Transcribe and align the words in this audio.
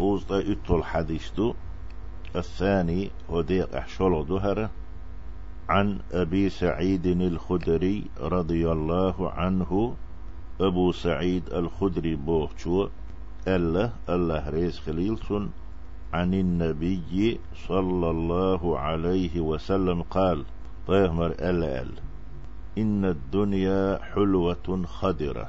خوز 0.00 0.24
تا 0.24 0.38
اتول 0.38 0.84
حديث 0.84 1.30
دو 1.36 1.54
الثاني 2.36 3.10
وديق 3.28 3.74
احشولو 3.76 4.22
دهره 4.22 4.70
عن 5.68 5.98
أبي 6.12 6.48
سعيد 6.48 7.06
الخدري 7.06 8.04
رضي 8.20 8.72
الله 8.72 9.30
عنه 9.30 9.94
أبو 10.60 10.92
سعيد 10.92 11.52
الخدري 11.52 12.14
بوغشو 12.16 12.88
ألا 13.48 13.90
الله 14.08 14.48
ريز 14.48 14.78
خليلسون 14.78 15.50
عن 16.12 16.34
النبي 16.34 17.40
صلى 17.68 18.10
الله 18.10 18.78
عليه 18.78 19.40
وسلم 19.40 20.02
قال 20.02 20.44
طيهمر 20.86 21.30
ألا 21.30 21.82
ألا 21.82 22.02
إن 22.78 23.04
الدنيا 23.04 23.98
حلوة 24.02 24.84
خضرة. 24.86 25.48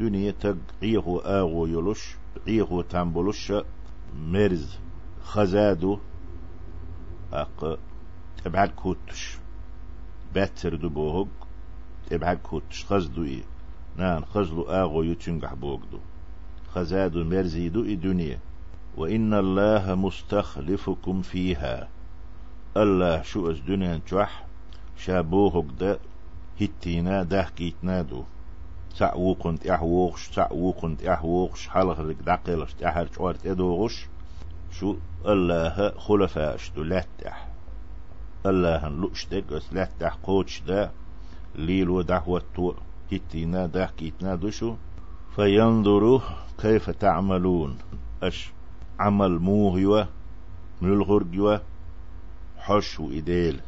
دنيا 0.00 0.30
تقعيه 0.30 1.20
آغو 1.24 1.66
يلوش 1.66 2.16
عيه 2.46 2.82
تنبلوش 2.90 3.52
مرز 4.14 4.78
خزادو 5.22 5.98
أق 7.32 7.78
تبعد 8.44 8.68
كوتش. 8.68 9.38
باتر 10.34 10.74
دو 10.74 10.88
بوهوغ 10.88 11.26
تبعد 12.10 12.38
كوتش. 12.38 12.84
خزدو 12.84 13.24
إيه 13.24 13.42
نان 13.96 14.24
خزلو 14.24 14.62
آغو 14.62 15.02
يتنقح 15.02 15.54
بوغدو. 15.54 15.98
خزادو 16.68 17.24
مرزيدو 17.24 17.84
إي 17.84 17.96
دنيا 17.96 18.38
وإن 18.96 19.34
الله 19.34 19.94
مستخلفكم 19.94 21.22
فيها. 21.22 21.88
الله 22.76 23.22
شو 23.22 23.50
أز 23.50 23.60
دنيا 23.60 23.96
تشوح 24.06 24.46
شابوهوغ 24.96 25.64
دا 25.80 25.98
هتينا 26.60 27.22
ده 27.22 27.42
كيتنا 27.56 28.02
دو 28.96 29.00
تعوقنت 29.00 29.66
احوغش 29.66 30.28
تعوقنت 30.28 31.04
احوغش 31.04 31.68
حلق 31.68 32.00
لك 32.00 32.16
دقلش 32.16 32.72
تحر 32.72 33.08
شوارت 33.16 33.46
ادوغش 33.46 34.06
شو 34.70 34.96
الله 35.26 35.92
خلفاش 35.98 36.70
دو 36.70 36.82
لاتح 36.82 37.48
الله 38.46 38.88
لؤشتك 38.88 39.52
اس 39.52 39.72
لاتح 39.72 40.14
قوتش 40.22 40.60
دا 40.60 40.90
ليل 41.54 41.90
ودعوة 41.90 42.42
تو 42.54 42.74
هتينا 43.12 43.66
ده 43.66 43.90
كيتنا 43.96 44.34
دو 44.34 44.50
شو 44.50 44.76
فينظروا 45.36 46.20
كيف 46.58 46.90
تعملون 46.90 47.78
اش 48.22 48.50
عمل 48.98 49.38
موهيوة 49.38 50.08
من 50.80 50.92
الغرقيوة 50.92 51.62
حش 52.58 53.00
وإديل 53.00 53.60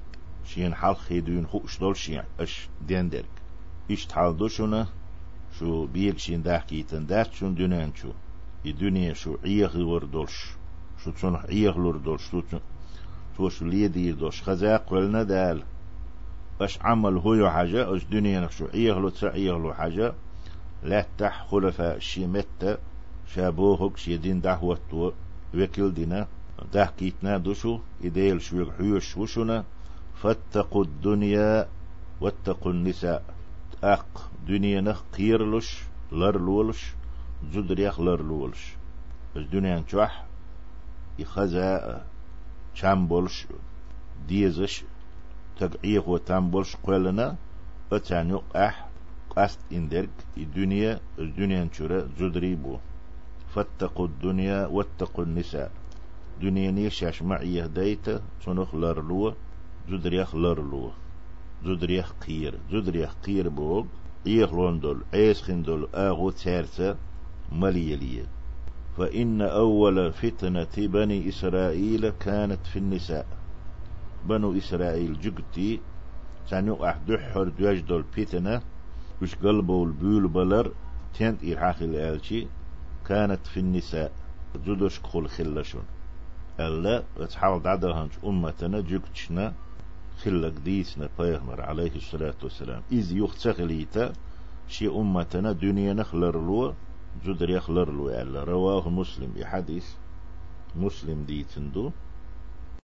شين 0.45 0.75
حال 0.75 0.97
خيدون 0.97 1.47
خوش 1.47 1.79
دول 1.79 1.97
شين 1.97 2.23
اش 2.41 2.69
ديندرك 2.87 3.35
إيش 3.91 4.07
تحال 4.07 4.37
شو 5.59 5.87
بيك 5.87 6.19
شين 6.19 6.43
داح 6.43 6.65
كيتن 6.65 7.07
داح 7.07 7.33
شون 7.33 7.55
دونان 7.55 7.93
شو 7.95 8.13
الدنيا 8.67 9.13
شو 9.13 9.37
عيغ 9.45 9.79
وردولش 9.79 10.37
شو 11.05 11.11
تشون 11.11 11.37
عيغ 11.37 11.79
لوردولش 11.79 12.31
شو 13.37 13.49
شو 13.49 13.65
ليدي 13.65 14.13
دوش 14.13 14.43
خزاق 14.43 14.93
ولنا 14.93 15.23
دال 15.23 15.63
اش 16.61 16.79
عمل 16.83 17.17
هو 17.17 17.51
حاجة 17.51 17.95
اش 17.95 18.05
دنيا 18.05 18.49
شو 18.49 18.67
عيغ 18.75 18.99
لو 18.99 19.09
تسعيغ 19.09 19.59
له 19.59 19.75
حاجة 19.75 20.15
لا 20.83 21.07
تح 21.19 21.47
خلفاء 21.51 21.99
شيمتا 21.99 22.79
شابوهك 23.27 23.97
شيدين 23.97 24.41
دعوة 24.41 25.13
وكل 25.55 25.95
دينا 25.95 26.27
كيتنا 26.99 27.39
دوشو 27.39 27.79
إديل 28.05 28.43
شو 28.43 28.71
حيوش 28.71 29.17
وشنا 29.17 29.65
فاتقوا 30.23 30.85
الدنيا 30.85 31.69
واتقوا 32.21 32.73
النساء 32.73 33.38
أق 33.85 34.31
دنيا 34.49 34.81
نخ 34.81 35.03
قيرلش 35.19 35.83
لرلولش 36.13 36.93
زدريخ 37.53 38.01
لرلولش 38.01 38.75
بس 39.37 39.43
دنيا 39.43 39.79
نشوح 39.81 40.25
يخزا 41.19 42.05
شامبولش 42.75 43.47
ديزش 44.29 44.85
تقعيق 45.61 46.09
وتامبولش 46.09 46.77
قولنا 46.77 47.37
أتان 47.93 48.31
يقح 48.31 48.89
قاست 49.37 49.61
اندرك 49.73 50.11
الدنيا 50.37 51.01
الدنيا 51.19 51.65
نشورة 51.65 52.09
زدري 52.19 52.55
بو. 52.55 52.79
فاتقوا 53.55 54.07
الدنيا 54.07 54.67
واتقوا 54.67 55.25
النساء. 55.25 55.71
دنيا 56.43 56.71
نيشاش 56.71 57.23
معي 57.23 57.65
هديت 57.65 58.07
سنخ 58.45 58.75
لرلو 58.75 59.35
زدريخ 59.91 60.37
لرلو 60.37 60.91
زدريخ 61.65 62.13
قير 62.27 62.59
زدريخ 62.73 63.15
قير 63.27 63.49
بوغ 63.49 63.85
إيخلون 64.27 64.81
دول 64.81 65.03
عيسخن 65.15 65.63
دول 65.63 65.89
آغو 65.95 66.31
تارسة 66.31 66.97
مليلية 67.53 68.27
فإن 68.99 69.43
أول 69.43 70.13
فتنة 70.13 70.67
بني 70.77 71.29
إسرائيل 71.29 72.11
كانت 72.11 72.67
في 72.67 72.79
النساء. 72.79 73.27
بنو 74.25 74.59
إسرائيل 74.59 75.21
جبتي 75.21 75.81
سانيو 76.47 76.85
أحدحر 76.85 77.49
دوش 77.49 77.79
دول 77.79 78.05
فتنة 78.05 78.63
وش 79.23 79.35
قلبو 79.35 79.85
البول 79.85 80.29
بلر 80.29 80.73
تنت 81.19 81.45
إرحاخ 81.45 81.83
الآلشي 81.83 82.47
كانت 83.07 83.47
في 83.47 83.61
النساء. 83.61 84.13
جدوش 84.67 85.01
كل 85.01 85.29
خلشون. 85.29 85.83
ألا 86.61 87.03
تحاول 87.31 87.63
دعدهانش 87.63 88.13
أمتنا 88.25 88.81
جكتشنا 88.81 89.55
خلق 90.25 90.55
ديسنا 90.65 91.09
بيغمر 91.19 91.61
عليه 91.61 91.97
الصلاة 91.97 92.35
والسلام. 92.43 92.83
إذ 92.93 93.17
يختغليتا 93.17 94.13
شي 94.69 94.89
أمتنا 94.89 95.53
دنيا 95.53 95.95
نخلر 95.95 96.37
لو 96.37 96.75
جدر 97.25 97.51
يخلر 97.51 97.91
لو 97.91 98.09
رواه 98.45 98.89
مسلم 98.89 99.33
بحديث 99.37 99.87
مسلم 100.77 101.25
ديتندو. 101.25 101.91